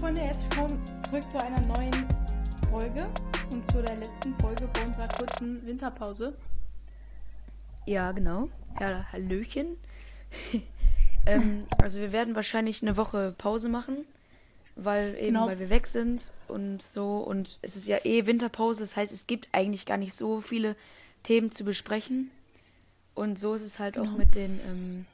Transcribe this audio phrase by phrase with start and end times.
[0.00, 2.06] Freunde, herzlich willkommen zurück zu einer neuen
[2.70, 3.06] Folge
[3.52, 6.36] und zu der letzten Folge vor unserer kurzen Winterpause.
[7.86, 8.48] Ja, genau.
[8.80, 9.76] Ja, Hallöchen.
[11.26, 14.04] ähm, also wir werden wahrscheinlich eine Woche Pause machen,
[14.74, 15.46] weil eben Genau.
[15.46, 19.26] weil wir weg sind und so und es ist ja eh Winterpause, das heißt, es
[19.26, 20.76] gibt eigentlich gar nicht so viele
[21.22, 22.30] Themen zu besprechen.
[23.14, 25.06] Und so ist es halt auch mit den ähm,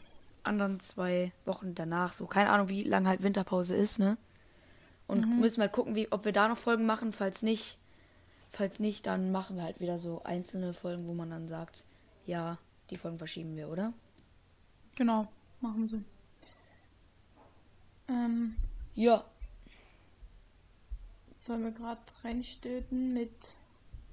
[0.42, 2.26] anderen zwei Wochen danach so.
[2.26, 4.16] Keine Ahnung, wie lange halt Winterpause ist, ne?
[5.06, 7.12] Und müssen halt gucken, wie, ob wir da noch Folgen machen.
[7.12, 7.78] Falls nicht,
[8.50, 11.84] falls nicht, dann machen wir halt wieder so einzelne Folgen, wo man dann sagt,
[12.26, 12.58] ja,
[12.90, 13.92] die Folgen verschieben wir, oder?
[14.94, 15.26] Genau,
[15.60, 16.00] machen wir so.
[18.08, 18.56] Ähm,
[18.94, 19.24] Ja.
[21.38, 23.30] sollen wir gerade reinstöten mit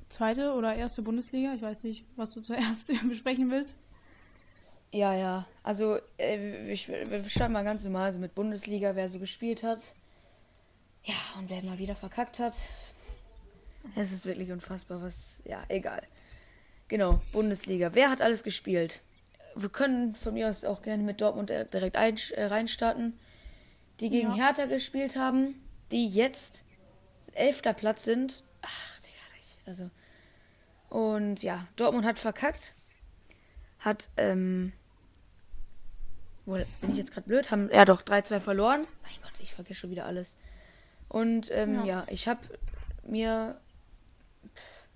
[0.09, 1.53] zweite oder erste Bundesliga?
[1.53, 3.75] Ich weiß nicht, was du zuerst besprechen willst.
[4.91, 5.45] Ja, ja.
[5.61, 9.79] Also, äh, wir, wir starten mal ganz normal, so mit Bundesliga, wer so gespielt hat.
[11.03, 12.55] Ja, und wer mal wieder verkackt hat.
[13.95, 15.41] Es ist wirklich unfassbar, was.
[15.45, 16.01] Ja, egal.
[16.87, 17.93] Genau, Bundesliga.
[17.93, 19.01] Wer hat alles gespielt?
[19.55, 23.17] Wir können von mir aus auch gerne mit Dortmund äh, direkt ein, äh, reinstarten.
[23.99, 24.35] Die gegen Ja.
[24.47, 25.55] Hertha gespielt haben,
[25.91, 26.63] die jetzt
[27.33, 28.43] elfter Platz sind.
[28.61, 29.89] Ach, Digga, also.
[30.89, 32.73] Und ja, Dortmund hat verkackt.
[33.79, 34.73] Hat, ähm.
[36.45, 37.51] Wohl, bin ich jetzt gerade blöd?
[37.51, 38.87] Haben, ja doch, 3-2 verloren.
[39.03, 40.37] Mein Gott, ich vergesse schon wieder alles.
[41.09, 41.85] Und ähm, Ja.
[41.85, 42.05] ja.
[42.09, 42.41] ich habe
[43.03, 43.59] mir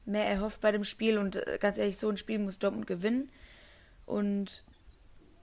[0.05, 3.29] mehr erhofft bei dem Spiel und äh, ganz ehrlich, so ein Spiel muss Dortmund gewinnen.
[4.05, 4.63] Und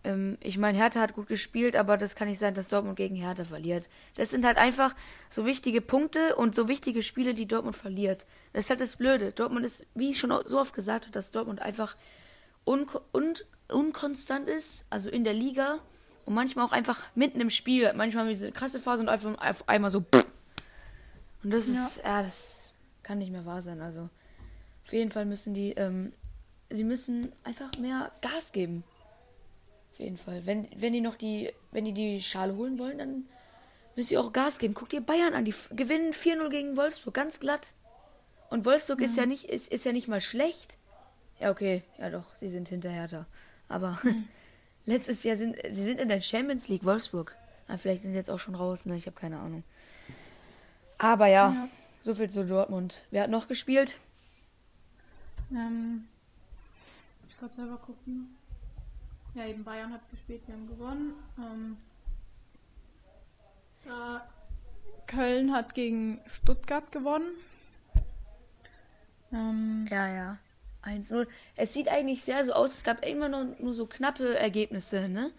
[0.05, 3.17] ähm, ich meine, Hertha hat gut gespielt, aber das kann nicht sein, dass Dortmund gegen
[3.17, 3.89] Hertha verliert.
[4.17, 4.95] Das sind halt einfach
[5.29, 8.27] so wichtige Punkte und so wichtige Spiele, die Dortmund verliert.
[8.53, 9.33] Das ist halt das Blöde.
[9.33, 11.97] Dortmund ist, wie ich schon so oft gesagt habe, dass Dortmund einfach
[12.65, 13.35] un un
[13.69, 15.79] unkonstant ist, also in der Liga
[16.27, 17.93] und manchmal auch einfach mitten im Spiel.
[17.95, 20.05] Manchmal haben wir diese krasse Phase und einfach auf einmal so.
[21.43, 23.81] Und das ist, ja, das kann nicht mehr wahr sein.
[23.81, 24.09] Also
[24.85, 26.13] auf jeden Fall müssen die, ähm,
[26.69, 28.85] sie müssen einfach mehr Gas geben.
[29.93, 30.47] Auf jeden Fall.
[30.47, 33.25] Wenn, wenn die noch die, wenn die die Schale holen wollen, dann
[33.97, 34.75] müssen sie auch Gas geben.
[34.75, 37.73] Guck dir Bayern an, die gewinnen 4-0 gegen Wolfsburg, ganz glatt.
[38.51, 40.77] Und Wolfsburg ist ja nicht, ist, ist ja nicht mal schlecht.
[41.39, 43.27] Ja, okay, ja doch, sie sind hinter Hertha.
[43.69, 43.99] Aber
[44.85, 47.37] letztes Jahr sind sie sind in der Champions League Wolfsburg.
[47.69, 48.97] Ah, vielleicht sind sie jetzt auch schon raus, ne?
[48.97, 49.63] Ich habe keine Ahnung.
[51.01, 51.69] Aber ja, Ja.
[52.03, 53.03] so viel zu Dortmund.
[53.11, 53.99] Wer hat noch gespielt?
[55.51, 56.07] Ähm,
[57.29, 58.37] ich gerade selber gucken.
[59.35, 61.15] Ja, eben Bayern hat gespielt, die haben gewonnen.
[61.39, 61.77] Ähm,
[63.87, 64.29] ja,
[65.07, 67.31] Köln hat gegen Stuttgart gewonnen.
[69.33, 70.39] Ähm, Ja, ja.
[70.83, 71.27] 1-0.
[71.57, 75.31] Es sieht eigentlich sehr so aus, es gab immer nur, nur so knappe Ergebnisse, ne?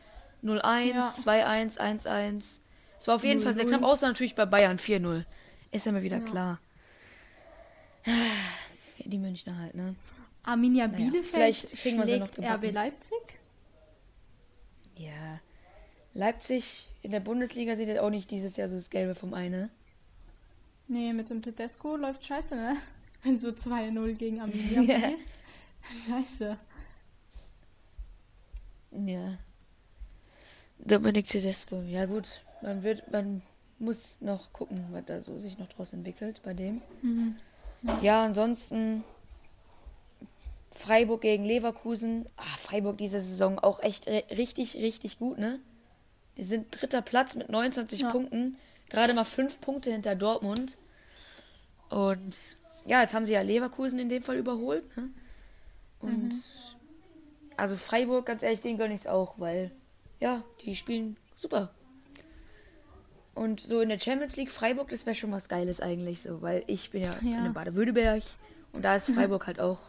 [0.44, 1.00] 0-1, Ja.
[1.02, 2.62] 2-1, 1-1.
[2.98, 3.70] Es war auf jeden Fall sehr 0-0.
[3.70, 5.26] knapp, außer natürlich bei Bayern 4-0.
[5.72, 6.24] Ist ja mal wieder Ja.
[6.24, 6.60] klar.
[8.98, 9.96] Die Münchner halt, ne?
[10.44, 12.66] Arminia Naja, Bielefeld vielleicht kriegen wir sie noch gebacken.
[12.66, 13.40] RB Leipzig.
[14.98, 15.40] Ja.
[16.14, 19.70] Leipzig in der Bundesliga sieht jetzt auch nicht dieses Jahr so das Gelbe vom eine.
[20.88, 22.78] Nee, mit dem Tedesco läuft scheiße, ne?
[23.24, 25.26] Wenn so 2-0 gegen Arminia verlierst.
[26.08, 26.58] Scheiße.
[29.06, 29.38] Ja.
[30.80, 31.82] Dominik Tedesco.
[31.84, 33.42] Ja gut, man wird, man
[33.82, 36.82] muss noch gucken, was da so sich noch draus entwickelt bei dem.
[37.02, 37.36] Mhm.
[38.02, 39.04] Ja, ansonsten
[40.76, 42.28] Freiburg gegen Leverkusen.
[42.38, 45.60] Ah, Freiburg diese Saison auch echt ri- richtig, richtig gut, ne?
[46.38, 48.12] Die sind dritter Platz mit 29 Ja.
[48.12, 48.58] Punkten.
[48.90, 50.78] Gerade mal fünf Punkte hinter Dortmund.
[51.90, 52.36] Und
[52.86, 55.10] ja, jetzt haben sie ja Leverkusen in dem Fall überholt, ne?
[56.00, 56.34] Und
[57.58, 59.72] also Freiburg, ganz ehrlich, denen gönne ich es auch, weil
[60.20, 61.70] ja, die spielen super.
[63.34, 66.64] Und so in der Champions League Freiburg, das wäre schon was Geiles eigentlich so, weil
[66.68, 67.46] ich bin ja, Ja.
[67.46, 68.24] in Baden-Württemberg
[68.74, 69.80] und da ist Freiburg halt auch,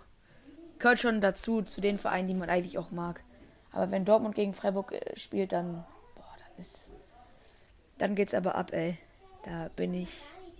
[0.78, 3.22] gehört schon dazu, zu den Vereinen, die man eigentlich auch mag.
[3.72, 6.92] Aber wenn Dortmund gegen Freiburg äh, spielt, dann, boah, dann ist,
[7.98, 8.96] dann geht's aber ab, ey.
[9.44, 10.10] Da bin ich,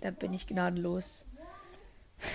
[0.01, 1.25] da bin ich gnadenlos.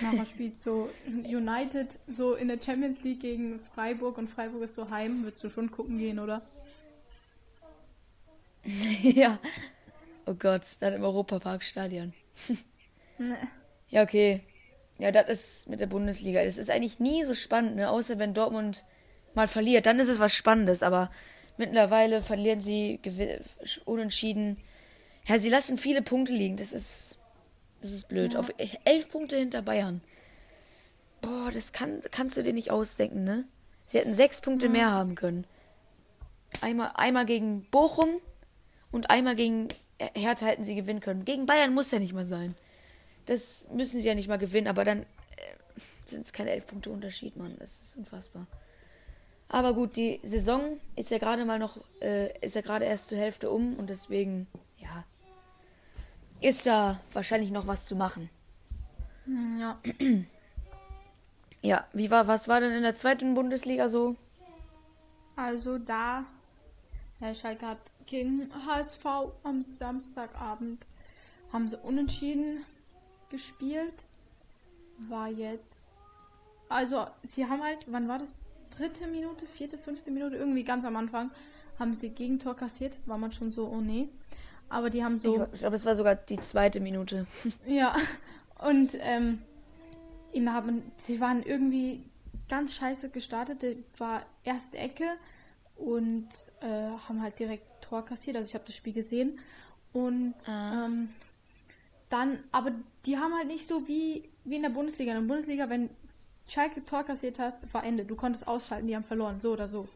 [0.01, 4.89] Nachher spielt so United so in der Champions League gegen Freiburg und Freiburg ist so
[4.89, 5.23] heim.
[5.23, 6.41] Würdest du schon gucken gehen, oder?
[9.03, 9.37] ja.
[10.29, 12.13] Oh Gott, dann im Europaparkstadion.
[13.21, 13.35] Nee.
[13.89, 14.39] Ja, okay.
[14.97, 16.41] Ja, das ist mit der Bundesliga.
[16.41, 17.89] Das ist eigentlich nie so spannend, ne?
[17.89, 18.85] Außer wenn Dortmund
[19.33, 20.83] mal verliert, dann ist es was Spannendes.
[20.83, 21.11] Aber
[21.57, 23.01] mittlerweile verlieren sie
[23.83, 24.55] unentschieden.
[25.25, 26.55] Ja, sie lassen viele Punkte liegen.
[26.55, 27.17] Das ist,
[27.81, 28.37] das ist blöd.
[28.37, 28.53] Auf
[28.85, 29.99] elf Punkte hinter Bayern.
[31.19, 33.43] Boah, das kann, kannst du dir nicht ausdenken, ne?
[33.85, 35.45] Sie hätten sechs Punkte mehr haben können.
[36.61, 38.21] Einmal, einmal gegen Bochum
[38.93, 39.67] und einmal gegen
[40.13, 41.25] Hertha hätten sie gewinnen können.
[41.25, 42.55] Gegen Bayern muss ja nicht mal sein.
[43.25, 45.05] Das müssen sie ja nicht mal gewinnen, aber dann äh,
[46.05, 47.55] sind es keine elf Punkte Unterschied, Mann.
[47.59, 48.47] Das ist unfassbar.
[49.49, 53.17] Aber gut, die Saison ist ja gerade mal noch, äh, ist ja gerade erst zur
[53.17, 54.47] Hälfte um und deswegen,
[54.77, 55.03] ja,
[56.39, 58.29] ist da wahrscheinlich noch was zu machen.
[59.59, 59.79] Ja.
[61.61, 64.15] Ja, wie war, was war denn in der zweiten Bundesliga so?
[65.35, 66.25] Also da,
[67.19, 67.79] Herr Schalke hat
[68.09, 69.05] gegen HSV
[69.43, 70.85] am Samstagabend,
[71.53, 72.65] haben sie unentschieden
[73.29, 73.93] gespielt.
[75.07, 76.23] War jetzt,
[76.67, 78.39] also sie haben halt, wann war das?
[78.77, 81.31] Dritte Minute, vierte, fünfte Minute, irgendwie ganz am Anfang,
[81.77, 82.93] haben sie Gegentor kassiert.
[83.05, 84.07] War man schon so, oh nee.
[84.69, 85.47] Aber die haben so.
[85.51, 87.25] Ich glaube, es war sogar die zweite Minute.
[87.67, 87.95] Ja,
[88.59, 89.41] und ähm,
[90.47, 92.03] haben, sie waren irgendwie
[92.47, 93.61] ganz scheiße gestartet.
[93.63, 95.05] Der war erste Ecke
[95.75, 96.27] und
[96.61, 98.37] äh, haben halt direkt Tor kassiert.
[98.37, 99.39] Also ich habe das Spiel gesehen.
[99.93, 100.85] Und Ah.
[100.85, 101.09] ähm,
[102.09, 102.71] dann, aber
[103.05, 105.11] die haben halt nicht so wie, wie in der Bundesliga.
[105.13, 105.89] In der Bundesliga, wenn
[106.47, 108.05] Schalke Tor kassiert hat, war Ende.
[108.05, 109.87] Du konntest ausschalten, die haben verloren, so oder so.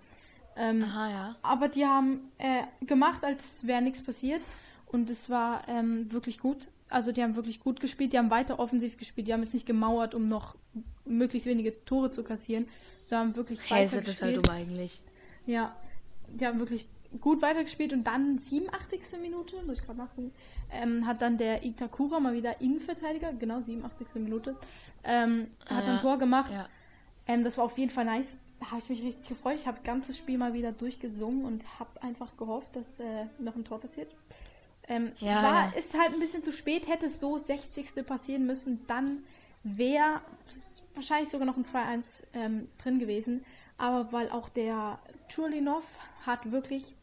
[0.56, 1.36] Ähm, Aha, ja.
[1.42, 4.42] aber die haben äh, gemacht, als wäre nichts passiert.
[4.88, 6.68] Und es war ähm, wirklich gut.
[6.90, 8.14] Also die haben wirklich gut gespielt.
[8.14, 9.28] Die haben weiter offensiv gespielt.
[9.28, 10.56] Die haben jetzt nicht gemauert, um noch
[11.06, 12.68] möglichst wenige Tore zu kassieren.
[13.04, 14.48] sondern haben wirklich Hey, weiter ja total gespielt.
[14.48, 15.02] dumm eigentlich.
[15.48, 15.76] Ja,
[16.28, 16.88] die haben wirklich
[17.22, 19.02] gut weitergespielt und dann 87.
[19.22, 20.32] Minute, muss ich gerade nachgucken,
[20.72, 24.08] ähm, hat dann der Itakura mal wieder Innenverteidiger, genau 87.
[24.16, 24.56] Minute,
[25.04, 26.52] ähm, hat Ja, ein Tor gemacht.
[26.52, 26.68] Ja.
[27.28, 28.38] Ähm, das war auf jeden Fall nice.
[28.60, 29.56] Da habe ich mich richtig gefreut.
[29.56, 33.56] Ich habe das ganze Spiel mal wieder durchgesungen und habe einfach gehofft, dass äh, noch
[33.56, 34.14] ein Tor passiert.
[34.88, 38.06] Ähm, Ja, war, ist halt ein bisschen zu spät, hätte es so 60.
[38.06, 39.24] passieren müssen, dann
[39.64, 40.22] wäre
[40.96, 43.46] wahrscheinlich sogar noch ein 2-1 ähm, drin gewesen.
[43.78, 45.00] Aber weil auch der
[45.30, 45.84] Chulinov
[46.26, 46.96] hat wirklich,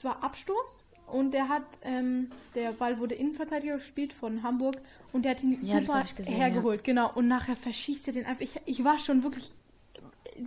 [0.00, 4.76] das war Abstoß und der hat, ähm, der Ball wurde Innenverteidiger gespielt von Hamburg
[5.12, 7.12] und der hat ihn Ja, super gesehen, hergeholt, genau.
[7.14, 8.40] Und nachher verschießt er den einfach.
[8.40, 9.50] Ich, ich war schon wirklich,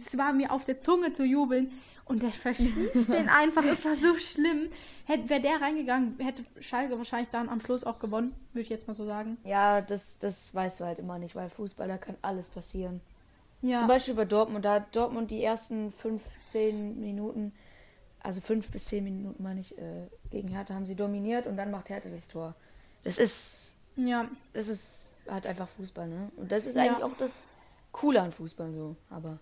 [0.07, 1.71] es war mir auf der Zunge zu jubeln
[2.05, 3.63] und der verschießt den einfach.
[3.65, 4.69] Es war so schlimm.
[5.05, 8.87] Hätte, wäre der reingegangen, hätte Schalke wahrscheinlich dann am Schluss auch gewonnen, würde ich jetzt
[8.87, 9.37] mal so sagen.
[9.43, 13.01] Ja, das, das weißt du halt immer nicht, weil Fußballer kann alles passieren.
[13.61, 17.53] Ja, Zum Beispiel bei Dortmund, da hat Dortmund die ersten 15 Minuten,
[18.23, 21.69] also 5 bis 10 Minuten meine ich, äh, gegen Hertha haben sie dominiert und dann
[21.71, 22.55] macht Hertha das Tor.
[23.03, 26.29] Das ist, ja, das ist halt einfach Fußball, ne?
[26.37, 26.83] Und das ist Ja.
[26.83, 27.47] eigentlich auch das
[27.91, 29.39] Coole an Fußball so, aber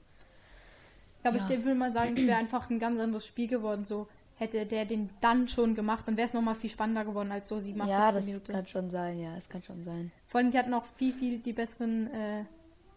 [1.23, 1.49] Ja, aber Ja.
[1.51, 3.85] ich würde mal sagen, es wäre einfach ein ganz anderes Spiel geworden.
[3.85, 4.07] So
[4.37, 7.59] hätte der den dann schon gemacht, dann wäre es nochmal viel spannender geworden als so
[7.59, 8.51] 87 ja, das Minuten.
[8.51, 10.11] kann schon sein, ja, es kann schon sein.
[10.27, 12.45] Vor allem, die hatten auch viel, viel die besseren äh,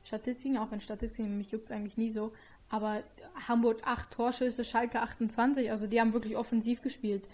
[0.05, 2.33] Statistiken, auch wenn Statistiken, mich juckt es eigentlich nie so.
[2.71, 3.03] Aber
[3.49, 7.25] Hamburg 8 Torschüsse, Schalke 28, also die haben wirklich offensiv gespielt.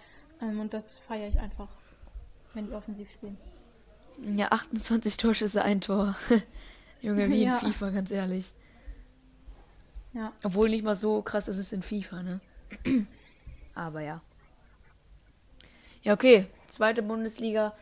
[0.40, 1.68] Ähm, und das feiere ich einfach,
[2.54, 3.36] wenn die offensiv spielen.
[4.22, 6.14] Ja, 28 Torschüsse, ein Tor.
[7.02, 7.58] Junge, wie in Ja.
[7.58, 8.44] FIFA, ganz ehrlich.
[10.12, 12.40] Ja, Obwohl nicht mal so krass ist es in FIFA, ne?
[13.74, 14.20] Aber ja.
[16.02, 16.46] Ja, okay.
[16.68, 17.74] Zweite Bundesliga.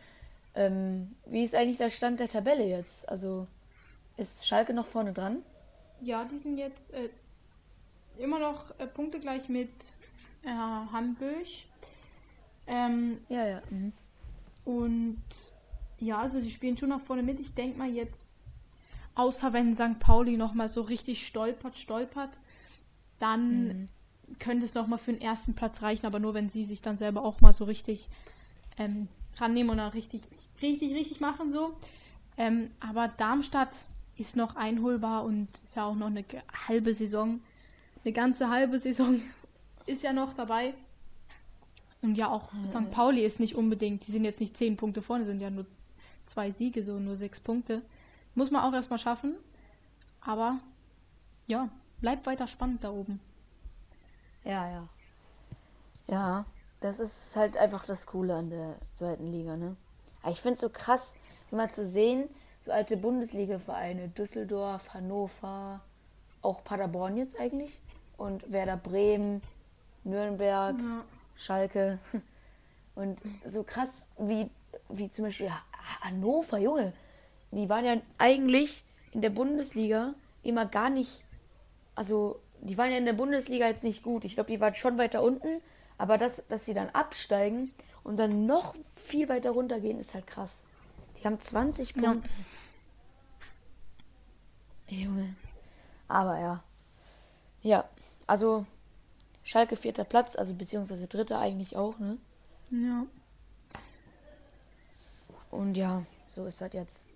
[0.54, 3.08] Ähm, wie ist eigentlich der Stand der Tabelle jetzt?
[3.08, 3.46] Also
[4.18, 5.42] ist Schalke noch vorne dran?
[6.00, 7.08] ja die sind jetzt äh,
[8.18, 9.70] immer noch äh, punktegleich mit
[10.42, 11.46] äh, Hamburg.
[12.66, 13.62] Ähm, Ja, ja.
[13.70, 13.92] Mhm.
[14.64, 15.22] Und
[15.98, 17.40] ja, also sie spielen schon nach vorne mit.
[17.40, 18.30] Ich denke mal jetzt,
[19.14, 19.98] außer wenn St.
[19.98, 22.30] Pauli nochmal so richtig stolpert, stolpert,
[23.18, 23.88] dann
[24.38, 27.22] könnte es nochmal für den ersten Platz reichen, aber nur wenn sie sich dann selber
[27.22, 28.08] auch mal so richtig
[28.76, 29.08] ähm,
[29.38, 30.22] rannehmen und dann richtig,
[30.60, 31.74] richtig, richtig machen so.
[32.36, 33.74] Ähm, aber Darmstadt
[34.18, 36.24] ist noch einholbar und ist ja auch noch eine
[36.68, 37.40] halbe Saison.
[38.04, 39.20] Eine ganze halbe Saison
[39.86, 40.74] ist ja noch dabei.
[42.02, 42.90] Und ja, auch St.
[42.90, 45.66] Pauli ist nicht unbedingt, die sind jetzt nicht zehn Punkte vorne, sind ja nur
[46.26, 47.82] zwei Siege, so nur sechs Punkte.
[48.34, 49.34] Muss man auch erstmal schaffen.
[50.20, 50.58] Aber
[51.46, 51.68] ja,
[52.00, 53.20] bleibt weiter spannend da oben.
[54.44, 54.88] Ja, ja.
[56.06, 56.44] Ja,
[56.80, 59.76] das ist halt einfach das Coole an der zweiten Liga, ne?
[60.22, 61.16] Aber ich finde es so krass,
[61.50, 62.28] mal zu sehen,
[62.68, 65.80] so alte Bundesliga-Vereine, Düsseldorf, Hannover,
[66.42, 67.80] auch Paderborn jetzt eigentlich
[68.18, 69.40] und Werder Bremen,
[70.04, 71.04] Nürnberg, Ja.
[71.36, 71.98] Schalke.
[72.94, 74.50] Und so krass wie,
[74.88, 75.62] wie zum Beispiel Ha-
[76.00, 76.92] Hannover, Junge.
[77.52, 78.82] Die waren ja eigentlich
[79.12, 81.22] in der Bundesliga immer gar nicht.
[81.94, 84.24] Also, die waren ja in der Bundesliga jetzt nicht gut.
[84.24, 85.60] Ich glaube, die waren schon weiter unten.
[85.96, 87.70] Aber das, dass sie dann absteigen
[88.02, 90.64] und dann noch viel weiter runtergehen, ist halt krass.
[91.20, 92.16] Die haben 20 Ja.
[94.88, 95.34] Junge.
[96.08, 96.62] Aber ja.
[97.62, 97.84] Ja,
[98.26, 98.66] also
[99.44, 102.18] Schalke vierter Platz, also beziehungsweise dritter eigentlich auch, ne?
[102.70, 103.04] Ja.
[105.50, 106.04] Und ja,
[106.34, 107.06] so ist das jetzt.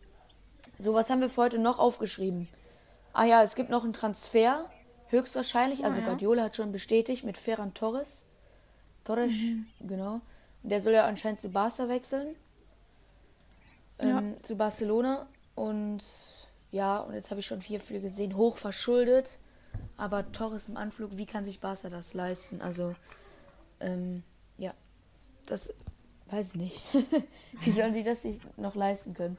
[0.79, 2.49] So, was haben wir für heute noch aufgeschrieben?
[3.13, 4.69] Ah ja, es gibt noch einen Transfer,
[5.09, 5.85] höchstwahrscheinlich.
[5.85, 6.07] Also Ah, ja.
[6.09, 8.25] Guardiola hat schon bestätigt mit Ferran Torres.
[9.05, 9.67] Torres, Mhm.
[9.81, 10.21] genau.
[10.63, 12.35] Und der soll ja anscheinend zu Barca wechseln.
[13.99, 15.27] Ähm, Zu Barcelona.
[15.55, 16.03] Und
[16.73, 18.37] ja, und jetzt habe ich schon viel, viel gesehen.
[18.37, 19.39] Hoch verschuldet.
[19.97, 22.61] Aber Torres im Anflug, wie kann sich Barca das leisten?
[22.61, 22.95] Also,
[23.81, 24.23] ähm,
[24.59, 24.75] ja,
[25.47, 25.73] das
[26.31, 26.83] weiß ich nicht.
[27.61, 29.37] wie sollen sie das sich noch leisten können?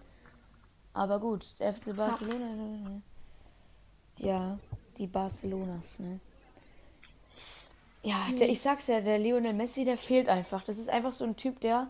[0.94, 3.02] Aber gut, der FC Barcelona.
[4.18, 4.60] Ja,
[4.98, 6.20] die Barcelonas, ne?
[8.04, 10.64] Ja, der, ich sag's ja, der Lionel Messi, der fehlt einfach.
[10.64, 11.90] Das ist einfach so ein Typ, der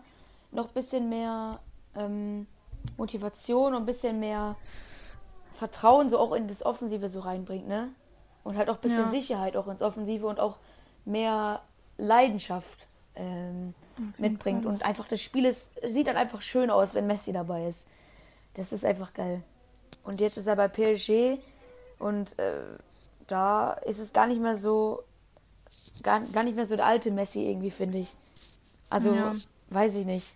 [0.52, 1.60] noch ein bisschen mehr
[1.96, 2.46] ähm,
[2.96, 4.56] Motivation und ein bisschen mehr
[5.54, 7.90] Vertrauen so auch in das Offensive so reinbringt, ne?
[8.42, 9.10] Und halt auch ein bisschen Ja.
[9.10, 10.58] Sicherheit auch ins Offensive und auch
[11.06, 11.62] mehr
[11.96, 13.72] Leidenschaft ähm,
[14.18, 14.66] mitbringt.
[14.66, 17.86] Und einfach das Spiel ist, sieht dann einfach schön aus, wenn Messi dabei ist.
[18.54, 19.42] Das ist einfach geil.
[20.02, 21.38] Und jetzt ist er bei PSG
[21.98, 22.60] und äh,
[23.26, 25.02] da ist es gar nicht mehr so,
[26.02, 28.08] gar, gar nicht mehr so der alte Messi irgendwie, finde ich.
[28.90, 29.30] Also, Ja.
[29.70, 30.34] weiß ich nicht.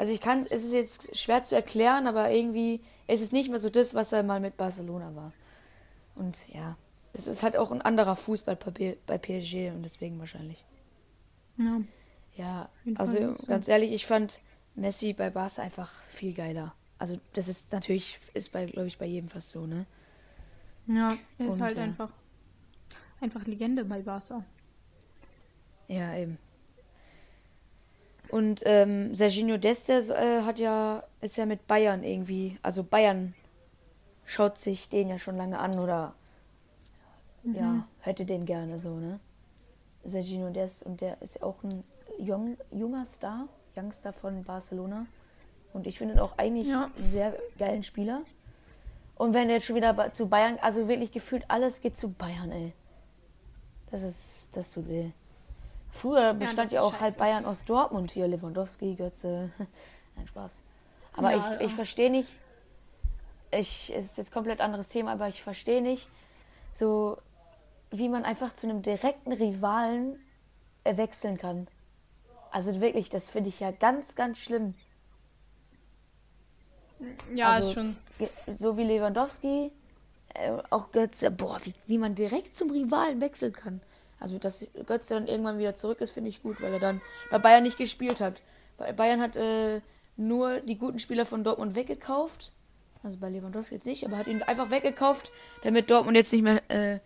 [0.00, 3.58] Also ich kann, es ist jetzt schwer zu erklären, aber irgendwie ist es nicht mehr
[3.58, 5.30] so das, was er mal mit Barcelona war.
[6.14, 6.78] Und ja,
[7.12, 10.64] es ist halt auch ein anderer Fußball bei PSG und deswegen wahrscheinlich.
[11.58, 11.82] Ja.
[12.34, 14.40] Ja, also ganz ehrlich, ich fand
[14.74, 16.74] Messi bei Barca einfach viel geiler.
[16.96, 19.84] Also das ist natürlich, ist bei, glaube ich, bei jedem fast so, ne?
[20.86, 21.82] Ja, er ist Und, halt ja.
[21.82, 22.10] einfach,
[23.20, 24.42] einfach Legende bei Barca.
[25.88, 26.38] Ja, eben.
[28.30, 33.34] Und ähm, Serginho Dest, der äh, hat ja, ist ja mit Bayern irgendwie, also Bayern
[34.24, 36.14] schaut sich den ja schon lange an oder
[37.42, 39.18] ja, hätte den gerne so, ne?
[40.04, 41.82] Serginho Dest und der ist auch ein
[42.18, 45.06] jung, junger Star, Youngster von Barcelona.
[45.72, 46.90] Und ich finde ihn auch eigentlich Ja.
[46.98, 48.22] einen sehr geilen Spieler.
[49.16, 52.50] Und wenn er jetzt schon wieder zu Bayern, also wirklich gefühlt alles geht zu Bayern,
[52.50, 52.72] ey.
[53.90, 55.10] Das ist, das tut weh.
[55.92, 57.18] Früher bestand ja ist auch halb scheiße.
[57.18, 59.50] Bayern aus Dortmund hier, Lewandowski, Götze.
[60.16, 60.62] Nein, Spaß.
[61.16, 61.76] Aber Ja, ich, ich ja.
[61.76, 62.28] verstehe nicht,
[63.52, 66.08] ich, es ist jetzt komplett anderes Thema, aber ich verstehe nicht,
[66.72, 67.18] so
[67.90, 70.18] wie man einfach zu einem direkten Rivalen
[70.84, 71.66] äh, wechseln kann.
[72.52, 74.74] Also wirklich, das finde ich ja ganz, ganz schlimm.
[77.34, 77.96] Ja, Also, schon.
[78.46, 79.72] So wie Lewandowski,
[80.34, 83.80] äh, auch Götze, boah, wie, wie man direkt zum Rivalen wechseln kann.
[84.20, 87.00] Also, dass Götze dann irgendwann wieder zurück ist, finde ich gut, weil er dann
[87.30, 88.40] bei Bayern nicht gespielt hat.
[88.76, 89.80] Bei Bayern hat äh,
[90.16, 92.52] nur die guten Spieler von Dortmund weggekauft.
[93.02, 96.60] Also bei Lewandowski jetzt nicht, aber hat ihn einfach weggekauft, damit Dortmund jetzt nicht mehr
[96.68, 96.98] äh,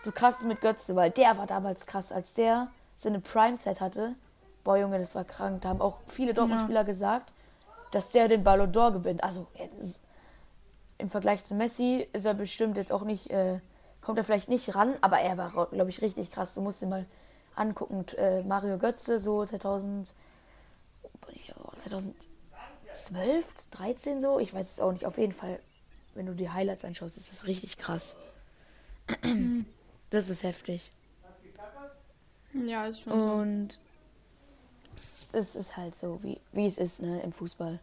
[0.00, 4.16] so krass ist mit Götze, weil der war damals krass, als der seine Prime-Zeit hatte.
[4.64, 5.62] Boah, Junge, das war krank.
[5.62, 7.32] Da haben auch viele Dortmund-Spieler gesagt,
[7.92, 9.22] dass der den Ballon d'Or gewinnt.
[9.22, 10.02] Also jetzt,
[10.98, 13.60] im Vergleich zu Messi ist er bestimmt jetzt auch nicht, äh,
[14.08, 16.54] kommt er vielleicht nicht ran, aber er war, glaube ich, richtig krass.
[16.54, 17.04] Du musst dir mal
[17.54, 18.06] angucken.
[18.16, 20.14] Äh, Mario Götze, so 2000,
[21.62, 25.04] oh, 2012, 13 so, ich weiß es auch nicht.
[25.04, 25.60] Auf jeden Fall,
[26.14, 28.16] wenn du die Highlights anschaust, ist das richtig krass.
[30.08, 30.90] Das ist heftig.
[32.54, 33.12] Ja, ist schon.
[33.12, 33.78] Und
[35.34, 37.78] es ist halt so, wie, wie es ist, ne, im Fußball.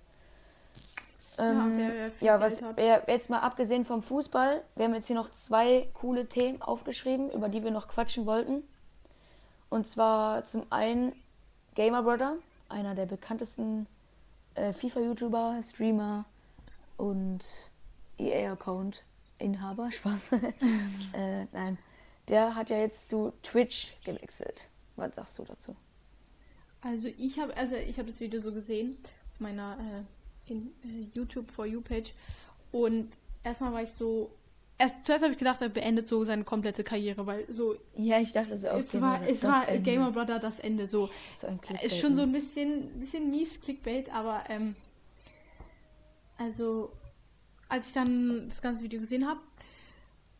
[1.38, 5.16] Ähm, wer viel ja, was ja, jetzt mal abgesehen vom Fußball, wir haben jetzt hier
[5.16, 8.64] noch zwei coole Themen aufgeschrieben, über die wir noch quatschen wollten.
[9.70, 11.14] Und zwar zum einen
[11.76, 12.38] Gamer Brother,
[12.70, 13.88] einer der bekanntesten
[14.56, 16.26] äh, FIFA-YouTuber, Streamer
[16.98, 17.42] und
[18.18, 20.32] EA-Account-Inhaber, Spaß.
[21.14, 21.78] äh, nein,
[22.30, 24.68] der hat ja jetzt zu Twitch gewechselt.
[24.96, 25.76] Was sagst du dazu?
[26.82, 28.96] Also ich habe also ich habe das Video so gesehen
[29.34, 30.02] auf meiner äh,
[30.50, 32.14] in, äh, YouTube for You Page
[32.72, 33.10] und
[33.44, 34.32] erstmal war ich so
[34.78, 38.34] erst zuerst habe ich gedacht, er beendet so seine komplette Karriere, weil so Ja, ich
[38.34, 39.90] dachte, ist auch es war es war Ende.
[39.90, 41.08] Gamer Brother das Ende so.
[41.08, 42.28] Das ist so ein Clickbait, Ist schon so ne?
[42.28, 44.76] ein bisschen bisschen mies Clickbait, aber ähm,
[46.38, 46.92] also
[47.70, 49.40] als ich dann das ganze Video gesehen habe,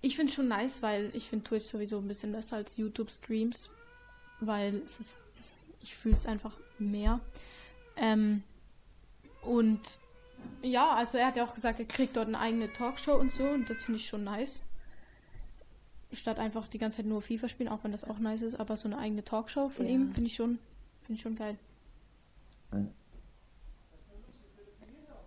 [0.02, 3.70] ich finde schon nice, weil ich finde Twitch sowieso ein bisschen besser als YouTube Streams,
[4.40, 5.22] weil es ist
[5.82, 7.20] ich fühle es einfach mehr.
[7.96, 8.44] Ähm,
[9.46, 10.00] und
[10.62, 13.44] ja, also er hat ja auch gesagt, er kriegt dort eine eigene Talkshow und so
[13.44, 14.62] und das finde ich schon nice.
[16.12, 18.78] Statt einfach die ganze Zeit nur FIFA spielen, auch wenn das auch nice ist, aber
[18.78, 19.94] so eine eigene Talkshow von Ja.
[19.94, 20.60] ihm finde ich schon,
[21.04, 21.58] finde ich schon geil.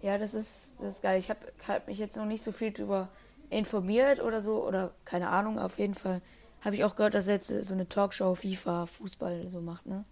[0.01, 1.19] Ja, das ist, das ist geil.
[1.19, 3.09] Ich habe hab mich jetzt noch nicht so viel drüber
[3.51, 6.23] informiert oder so, oder keine Ahnung, auf jeden Fall
[6.61, 10.05] habe ich auch gehört, dass er jetzt so eine Talkshow, FIFA, Fußball so macht, ne?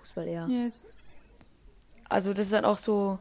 [0.00, 0.46] Fußball eher.
[0.48, 0.86] Yes.
[2.08, 3.18] Also das ist dann auch so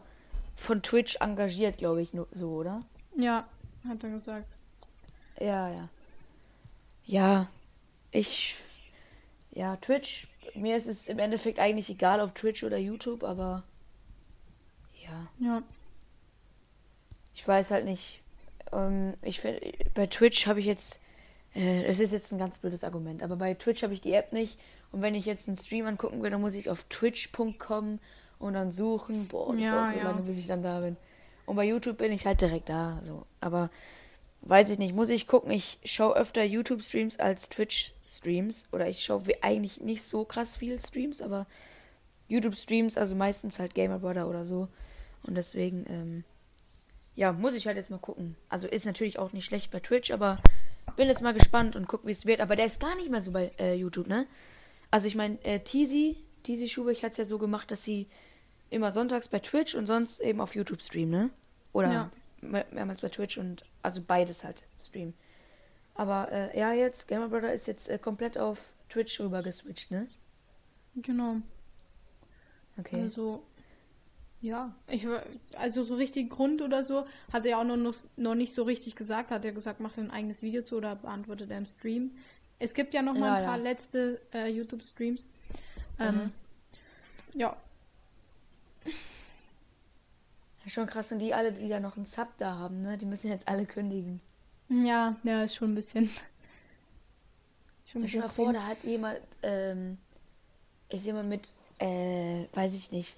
[0.58, 2.82] von Twitch engagiert, glaube ich, so, oder?
[3.16, 3.48] Ja,
[3.88, 4.54] hat er gesagt.
[5.40, 5.90] Ja, ja.
[7.06, 7.48] Ja,
[8.12, 8.56] ich.
[9.52, 10.28] Ja, Twitch.
[10.56, 13.64] Mir ist es im Endeffekt eigentlich egal, ob Twitch oder YouTube, aber.
[15.04, 15.28] Ja.
[15.40, 15.64] Ja.
[17.34, 18.22] Ich weiß halt nicht.
[18.74, 19.62] Ähm, ich finde,
[19.94, 21.02] bei Twitch habe ich jetzt.
[21.56, 24.34] Äh, es ist jetzt ein ganz blödes Argument, aber bei Twitch habe ich die App
[24.34, 24.60] nicht.
[24.92, 28.00] Und wenn ich jetzt einen Stream angucken will, dann muss ich auf twitch.com
[28.40, 29.28] und dann suchen.
[29.28, 30.04] Boah, das Ja, dauert so ja.
[30.04, 30.98] lange, bis ich dann da bin.
[31.46, 33.00] Und bei YouTube bin ich halt direkt da.
[33.04, 33.26] So.
[33.42, 33.70] Aber
[34.42, 35.52] weiß ich nicht, muss ich gucken.
[35.52, 38.66] Ich schaue öfter YouTube-Streams als Twitch-Streams.
[38.72, 41.46] Oder ich schaue wie- eigentlich nicht so krass viel Streams, aber
[42.28, 44.68] YouTube-Streams, also meistens halt Gamer Brother oder so.
[45.24, 46.24] Und deswegen, ähm,
[47.16, 48.36] ja, muss ich halt jetzt mal gucken.
[48.50, 50.38] Also ist natürlich auch nicht schlecht bei Twitch, aber
[50.96, 52.42] bin jetzt mal gespannt und guck, wie es wird.
[52.42, 54.26] Aber der ist gar nicht mehr so bei äh, YouTube, ne?
[54.92, 58.08] Also ich meine, äh, Teasy, Teasy Schubeck hat es ja so gemacht, dass sie
[58.70, 61.30] immer sonntags bei Twitch und sonst eben auf YouTube streamen, ne?
[61.74, 62.12] Oder Ja.
[62.42, 65.14] mehr- mehrmals bei Twitch und also beides halt streamen.
[65.96, 70.08] Aber äh, ja, jetzt, Gamer Brother ist jetzt äh, komplett auf Twitch rüber geswitcht, ne?
[70.96, 71.38] Genau.
[72.80, 73.02] Okay.
[73.02, 73.42] Also,
[74.42, 75.08] ja, ich
[75.58, 78.96] also so richtig Grund oder so hat er auch noch, noch, noch nicht so richtig
[78.96, 79.32] gesagt.
[79.32, 82.12] Hat er gesagt, macht ein eigenes Video zu oder beantwortet er im Stream.
[82.60, 83.64] Es gibt ja noch mal Ja, ein paar ja.
[83.64, 85.28] letzte äh, YouTube-Streams.
[86.00, 86.32] Ähm, Mhm.
[87.40, 87.58] Ja,
[90.68, 92.98] Schon krass, und die alle, die da noch einen Sub da haben, ne?
[92.98, 94.20] Die müssen jetzt alle kündigen.
[94.70, 96.10] ja, ja, ist schon ein bisschen.
[97.86, 99.98] Schon ein dir mal bisschen vor, da hat jemand, ähm,
[100.90, 103.16] ist jemand mit, äh, weiß ich nicht,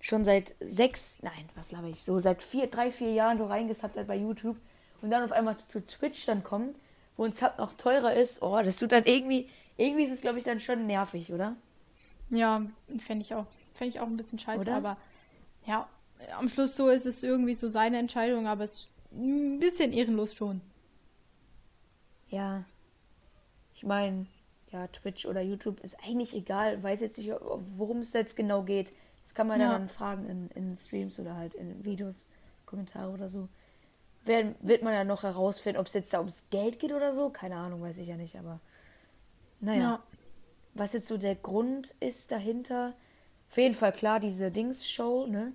[0.00, 3.96] schon seit sechs, nein, was laber ich, so seit vier, drei, vier Jahren so reingesubbt
[3.96, 4.56] hat bei YouTube
[5.02, 6.80] und dann auf einmal zu Twitch dann kommt,
[7.16, 10.38] wo ein Sub noch teurer ist, oh, das tut dann irgendwie, irgendwie ist es, glaube
[10.38, 11.54] ich, dann schon nervig, oder?
[12.30, 12.66] Ja,
[12.98, 13.46] fände ich auch.
[13.80, 14.76] Fände ich auch ein bisschen scheiße, Oder?
[14.76, 14.98] aber
[15.64, 15.88] ja,
[16.38, 20.34] am Schluss so ist es irgendwie so seine Entscheidung, aber es ist ein bisschen ehrenlos
[20.34, 20.60] schon.
[22.28, 22.64] Ja.
[23.74, 24.26] Ich meine,
[24.70, 26.82] ja, Twitch oder YouTube ist eigentlich egal.
[26.82, 27.32] Weiß jetzt nicht,
[27.78, 28.90] worum es jetzt genau geht.
[29.22, 29.72] Das kann man Ja.
[29.72, 32.28] dann fragen in, in Streams oder halt in Videos,
[32.66, 33.48] Kommentare oder so.
[34.26, 37.30] Werden, wird man ja noch herausfinden, ob es jetzt da ums Geld geht oder so.
[37.30, 38.60] Keine Ahnung, weiß ich ja nicht, aber
[39.60, 39.80] naja.
[39.80, 40.02] Ja.
[40.74, 42.92] Was jetzt so der Grund ist dahinter,
[43.50, 45.52] auf jeden Fall klar, diese Dings-Show, ne?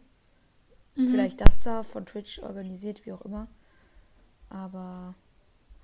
[0.95, 1.08] Mhm.
[1.10, 3.47] Vielleicht das da von Twitch organisiert, wie auch immer.
[4.49, 5.15] Aber,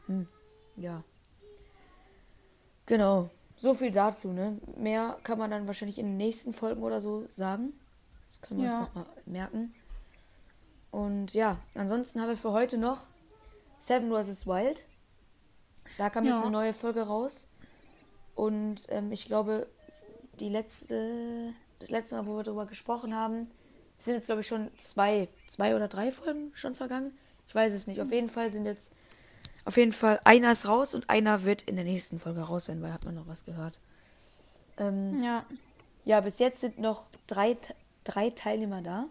[0.08, 0.28] hm,
[0.76, 1.04] ja.
[2.86, 3.30] Genau.
[3.58, 4.60] So viel dazu, ne?
[4.76, 7.74] Mehr kann man dann wahrscheinlich in den nächsten Folgen oder so sagen.
[8.28, 8.84] Das können wir uns Ja.
[8.86, 9.74] nochmal merken.
[10.90, 13.08] Und ja, ansonsten haben wir für heute noch
[13.78, 14.48] Seven vs.
[14.48, 14.86] Wild.
[15.98, 16.42] Da kam jetzt Ja.
[16.42, 17.48] eine neue Folge raus.
[18.36, 19.68] Und ähm, ich glaube,
[20.40, 23.50] die letzte, das letzte Mal, wo wir darüber gesprochen haben,
[24.00, 27.12] sind jetzt, glaube ich, schon zwei, zwei oder drei Folgen schon vergangen.
[27.48, 28.00] Ich weiß es nicht.
[28.02, 28.94] Auf jeden Fall sind jetzt,
[29.66, 32.82] auf jeden Fall, einer ist raus und einer wird in der nächsten Folge raus sein,
[32.82, 33.80] weil hat man noch was gehört.
[34.78, 35.46] Ähm, Ja.
[36.06, 37.58] ja, bis jetzt sind noch drei,
[38.04, 39.06] drei Teilnehmer da.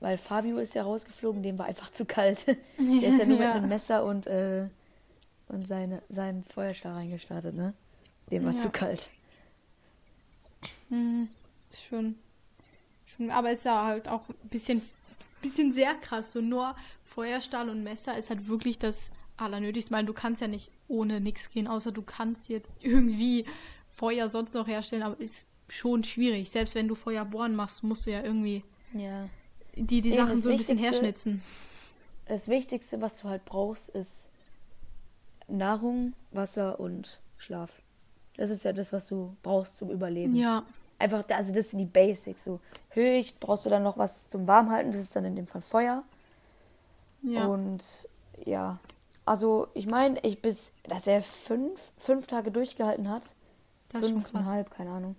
[0.00, 2.46] Weil Fabio ist ja rausgeflogen, dem war einfach zu kalt.
[2.46, 2.56] Der
[3.08, 3.48] ist ja nur Ja.
[3.48, 4.68] mit einem Messer und, äh,
[5.48, 7.74] und seine, seinen Feuerstahl reingestartet, ne?
[8.30, 8.56] Dem war Ja.
[8.56, 9.10] zu kalt.
[10.88, 11.28] Mhm.
[11.70, 12.16] Ist schon,
[13.06, 13.30] schon.
[13.30, 14.82] Aber ist ja halt auch ein bisschen,
[15.42, 16.32] bisschen sehr krass.
[16.32, 19.92] So nur Feuerstahl und Messer ist halt wirklich das Allernötigste.
[19.92, 23.44] Weil du kannst ja nicht ohne nichts gehen, außer du kannst jetzt irgendwie
[23.94, 26.50] Feuer sonst noch herstellen, aber ist schon schwierig.
[26.50, 29.28] Selbst wenn du Feuer bohren machst, musst du ja irgendwie Ja.
[29.76, 31.42] die, die Eben, Sachen so ein bisschen herschnitzen.
[32.26, 34.30] Das Wichtigste, was du halt brauchst, ist
[35.48, 37.82] Nahrung, Wasser und Schlaf.
[38.36, 40.34] Das ist ja das, was du brauchst zum Überleben.
[40.34, 40.64] Ja,
[41.00, 42.44] Einfach, also das sind die Basics.
[42.44, 42.60] So
[42.90, 46.02] Höchst brauchst du dann noch was zum Warmhalten, das ist dann in dem Fall Feuer.
[47.22, 47.46] ja.
[47.46, 48.08] Und
[48.44, 48.78] ja,
[49.26, 53.22] also ich meine, ich bis, dass er fünf, fünf Tage durchgehalten hat.
[53.92, 54.06] Das.
[54.06, 55.16] Fünfeinhalb, keine Ahnung.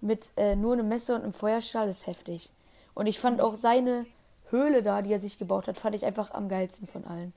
[0.00, 2.50] Mit äh, nur einem Messer und einem Feuerstahl ist heftig.
[2.94, 4.06] Und ich fand auch seine
[4.50, 7.32] Höhle da, die er sich gebaut hat, fand ich einfach am geilsten von allen.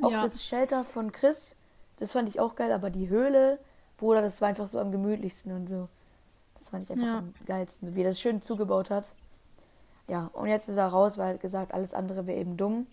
[0.00, 0.22] Auch Ja.
[0.22, 1.56] das Shelter von Chris,
[1.98, 3.58] das fand ich auch geil, aber die Höhle,
[3.98, 5.88] Bruder, das war einfach so am gemütlichsten und so.
[6.54, 7.18] Das fand ich einfach Ja.
[7.18, 9.14] am geilsten, wie er das schön zugebaut hat.
[10.08, 12.86] Ja, und jetzt ist er raus, weil er hat gesagt, alles andere wäre eben dumm.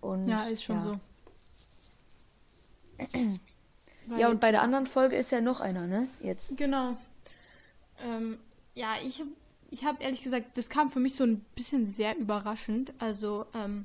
[0.00, 0.94] Und, ja, ist schon ja.
[0.94, 0.98] so.
[4.16, 6.06] Ja, und bei der anderen Folge ist ja noch einer, ne?
[6.22, 6.56] Jetzt.
[6.56, 6.96] Genau.
[8.04, 8.38] Ähm,
[8.74, 9.20] ja, ich,
[9.70, 12.92] ich habe ehrlich gesagt, das kam für mich so ein bisschen sehr überraschend.
[13.00, 13.84] Also, ähm,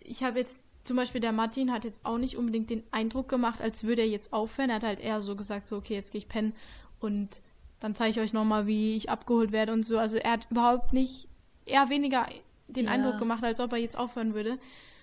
[0.00, 3.62] ich habe jetzt, zum Beispiel der Martin hat jetzt auch nicht unbedingt den Eindruck gemacht,
[3.62, 4.68] als würde er jetzt aufhören.
[4.68, 6.52] Er hat halt eher so gesagt, so, okay, jetzt gehe ich pennen
[7.00, 7.40] und
[7.80, 9.98] dann zeige ich euch nochmal, wie ich abgeholt werde und so.
[9.98, 11.28] Also, er hat überhaupt nicht,
[11.66, 12.26] eher weniger
[12.68, 12.92] den Ja.
[12.92, 14.58] Eindruck gemacht, als ob er jetzt aufhören würde.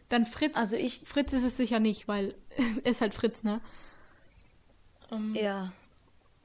[0.09, 0.55] Dann Fritz.
[0.55, 2.35] Also ich- Fritz ist es sicher nicht, weil
[2.83, 3.59] er ist halt Fritz, ne?
[5.11, 5.71] Ähm, Ja.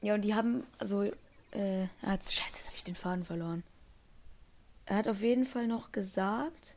[0.01, 3.63] Ja, und die haben, also, äh, ah, jetzt, scheiße, jetzt habe ich den Faden verloren.
[4.87, 6.75] Er hat auf jeden Fall noch gesagt.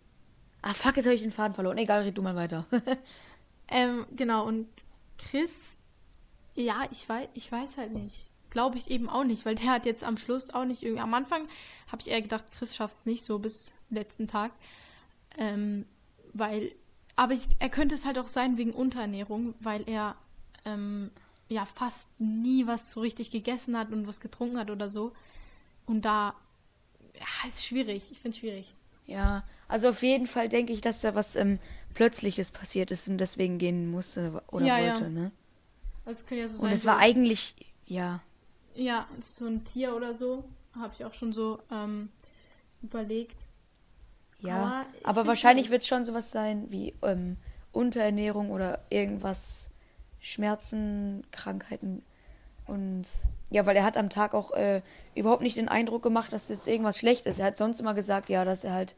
[0.61, 1.79] Ah, fuck, jetzt habe ich den Faden verloren.
[1.79, 2.67] Egal, red du mal weiter.
[3.67, 4.69] Ähm, genau, und
[5.17, 5.51] Chris,
[6.55, 8.29] ja, ich weiß, ich weiß halt nicht.
[8.55, 11.03] Glaube ich eben auch nicht, weil der hat jetzt am Schluss auch nicht irgendwie.
[11.03, 11.47] Am Anfang
[11.88, 14.53] habe ich eher gedacht, Chris schafft es nicht so bis letzten Tag.
[15.37, 15.85] Ähm,
[16.33, 16.71] weil,
[17.17, 20.14] aber ich, er könnte es halt auch sein wegen Unterernährung, weil er
[20.64, 21.11] ähm,
[21.49, 25.12] ja fast nie was so richtig gegessen hat und was getrunken hat oder so.
[25.87, 26.35] Und da,
[27.14, 28.11] ja, ist schwierig.
[28.12, 28.73] Ich finde es schwierig.
[29.07, 31.59] ja, also auf jeden Fall denke ich, dass da was ähm,
[31.95, 34.93] Plötzliches passiert ist und deswegen gehen musste oder Ja, ja.
[34.93, 35.33] wollte, ne?
[36.05, 36.67] Also es könnte ja so sein.
[36.67, 38.21] Und es war eigentlich, ja,
[38.75, 40.45] Ja, so ein Tier oder so.
[40.75, 42.11] Habe ich auch schon so ähm,
[42.83, 43.47] überlegt.
[44.41, 44.57] ja.
[45.03, 47.37] Aber Aber wahrscheinlich wird es schon sowas sein wie ähm,
[47.73, 49.71] Unterernährung oder irgendwas,
[50.21, 52.03] Schmerzen, Krankheiten.
[52.67, 53.07] Und
[53.51, 54.83] ja, weil er hat am Tag auch äh,
[55.15, 57.39] überhaupt nicht den Eindruck gemacht, dass jetzt irgendwas schlecht ist.
[57.39, 58.95] Er hat sonst immer gesagt, ja, dass er halt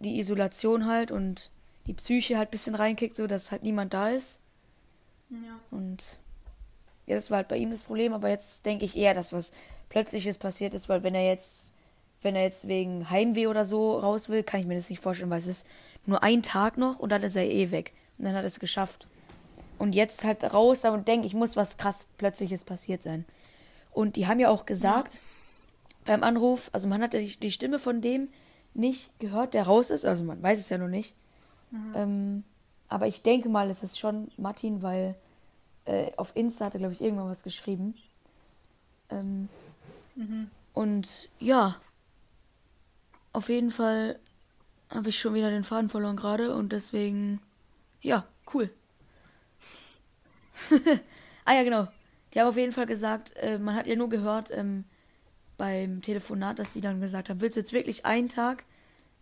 [0.00, 1.50] die Isolation halt und
[1.86, 4.40] die Psyche halt ein bisschen reinkickt, so dass halt niemand da ist.
[5.30, 5.58] Ja.
[5.70, 6.18] Und
[7.12, 9.52] ja, das war halt bei ihm das Problem, aber jetzt denke ich eher, dass was
[9.90, 11.74] Plötzliches passiert ist, weil wenn er jetzt,
[12.22, 15.30] wenn er jetzt wegen Heimweh oder so raus will, kann ich mir das nicht vorstellen,
[15.30, 15.66] weil es ist
[16.06, 17.92] nur ein Tag noch und dann ist er eh weg.
[18.16, 19.06] Und dann hat er es geschafft.
[19.78, 23.26] Und jetzt halt raus und denke, ich muss was krass Plötzliches passiert sein.
[23.90, 25.20] Und die haben ja auch gesagt,
[26.06, 28.28] beim Anruf, also man hat ja die, die Stimme von dem
[28.74, 31.14] nicht gehört, der raus ist, also man weiß es ja noch nicht.
[31.94, 32.44] Ähm,
[32.88, 35.14] aber ich denke mal, es ist schon Martin, weil
[35.84, 37.94] äh, auf Insta hat er, glaube ich, irgendwann was geschrieben.
[39.10, 39.48] Ähm,
[40.74, 41.76] Und ja,
[43.32, 44.18] auf jeden Fall
[44.90, 47.40] habe ich schon wieder den Faden verloren gerade und deswegen,
[48.00, 48.70] ja, cool.
[51.44, 51.88] ah ja, genau.
[52.32, 54.84] Die haben auf jeden Fall gesagt, äh, man hat ja nur gehört ähm,
[55.58, 58.64] beim Telefonat, dass sie dann gesagt haben, willst du jetzt wirklich einen Tag,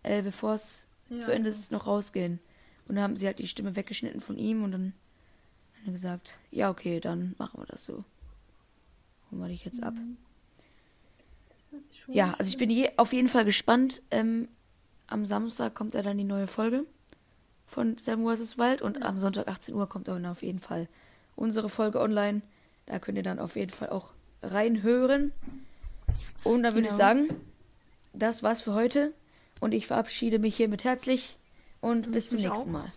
[0.03, 1.21] äh, bevor es Ja.
[1.21, 2.39] zu Ende ist, noch rausgehen?
[2.87, 4.93] Und dann haben sie halt die Stimme weggeschnitten von ihm und dann
[5.85, 8.03] er gesagt, ja, okay, dann machen wir das so.
[9.31, 9.93] Holen wir dich jetzt ab.
[12.05, 14.01] Schon Ja, also ich bin je, auf jeden Fall gespannt.
[14.11, 14.47] Ähm,
[15.07, 16.85] am Samstag kommt ja dann die neue Folge
[17.67, 18.57] von Seven vs.
[18.57, 20.87] Wild und am Sonntag 18 Uhr kommt dann auf jeden Fall
[21.35, 22.41] unsere Folge online.
[22.85, 24.11] Da könnt ihr dann auf jeden Fall auch
[24.43, 25.31] reinhören.
[26.43, 26.97] Und dann würde ich Genau.
[26.97, 27.29] sagen,
[28.13, 29.13] das war's für heute
[29.61, 31.37] und ich verabschiede mich hiermit herzlich
[31.79, 32.81] und bis zum nächsten auch.
[32.81, 32.91] Mal.